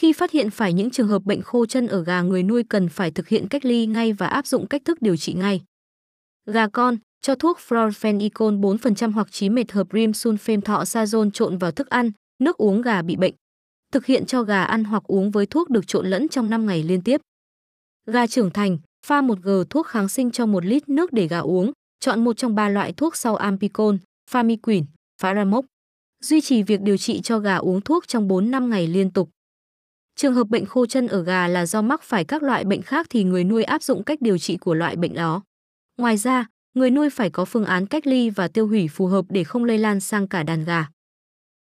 Khi 0.00 0.12
phát 0.12 0.30
hiện 0.30 0.50
phải 0.50 0.72
những 0.72 0.90
trường 0.90 1.08
hợp 1.08 1.22
bệnh 1.24 1.42
khô 1.42 1.66
chân 1.66 1.86
ở 1.86 2.04
gà 2.04 2.22
người 2.22 2.42
nuôi 2.42 2.62
cần 2.68 2.88
phải 2.88 3.10
thực 3.10 3.28
hiện 3.28 3.48
cách 3.48 3.64
ly 3.64 3.86
ngay 3.86 4.12
và 4.12 4.26
áp 4.26 4.46
dụng 4.46 4.66
cách 4.66 4.82
thức 4.84 5.02
điều 5.02 5.16
trị 5.16 5.32
ngay. 5.32 5.62
Gà 6.46 6.68
con, 6.68 6.96
cho 7.22 7.34
thuốc 7.34 7.58
florfenicol 7.68 8.60
4% 8.60 9.12
hoặc 9.12 9.28
9 9.30 9.54
mệt 9.54 9.72
hợp 9.72 9.86
rim 9.92 10.60
thọ 10.60 10.82
sazon 10.82 11.30
trộn 11.30 11.58
vào 11.58 11.70
thức 11.70 11.88
ăn, 11.88 12.10
nước 12.38 12.56
uống 12.56 12.82
gà 12.82 13.02
bị 13.02 13.16
bệnh. 13.16 13.34
Thực 13.92 14.06
hiện 14.06 14.26
cho 14.26 14.42
gà 14.42 14.62
ăn 14.62 14.84
hoặc 14.84 15.02
uống 15.06 15.30
với 15.30 15.46
thuốc 15.46 15.70
được 15.70 15.86
trộn 15.86 16.06
lẫn 16.06 16.28
trong 16.28 16.50
5 16.50 16.66
ngày 16.66 16.82
liên 16.82 17.02
tiếp. 17.02 17.20
Gà 18.06 18.26
trưởng 18.26 18.50
thành, 18.50 18.78
pha 19.06 19.20
1 19.20 19.38
g 19.42 19.50
thuốc 19.70 19.86
kháng 19.86 20.08
sinh 20.08 20.30
cho 20.30 20.46
1 20.46 20.64
lít 20.64 20.88
nước 20.88 21.12
để 21.12 21.28
gà 21.28 21.38
uống, 21.38 21.72
chọn 22.00 22.24
một 22.24 22.36
trong 22.36 22.54
ba 22.54 22.68
loại 22.68 22.92
thuốc 22.92 23.16
sau 23.16 23.36
Ampicon, 23.36 23.98
Famiquin, 24.30 24.84
Faramoc. 25.22 25.62
Duy 26.20 26.40
trì 26.40 26.62
việc 26.62 26.80
điều 26.80 26.96
trị 26.96 27.20
cho 27.20 27.38
gà 27.38 27.56
uống 27.56 27.80
thuốc 27.80 28.08
trong 28.08 28.28
4-5 28.28 28.68
ngày 28.68 28.86
liên 28.86 29.10
tục. 29.10 29.30
Trường 30.16 30.34
hợp 30.34 30.48
bệnh 30.48 30.66
khô 30.66 30.86
chân 30.86 31.08
ở 31.08 31.22
gà 31.22 31.48
là 31.48 31.66
do 31.66 31.82
mắc 31.82 32.02
phải 32.02 32.24
các 32.24 32.42
loại 32.42 32.64
bệnh 32.64 32.82
khác 32.82 33.06
thì 33.10 33.24
người 33.24 33.44
nuôi 33.44 33.64
áp 33.64 33.82
dụng 33.82 34.04
cách 34.04 34.22
điều 34.22 34.38
trị 34.38 34.56
của 34.56 34.74
loại 34.74 34.96
bệnh 34.96 35.14
đó. 35.14 35.42
Ngoài 35.98 36.16
ra, 36.16 36.46
người 36.74 36.90
nuôi 36.90 37.10
phải 37.10 37.30
có 37.30 37.44
phương 37.44 37.64
án 37.64 37.86
cách 37.86 38.06
ly 38.06 38.30
và 38.30 38.48
tiêu 38.48 38.66
hủy 38.66 38.88
phù 38.88 39.06
hợp 39.06 39.24
để 39.28 39.44
không 39.44 39.64
lây 39.64 39.78
lan 39.78 40.00
sang 40.00 40.28
cả 40.28 40.42
đàn 40.42 40.64
gà. 40.64 40.86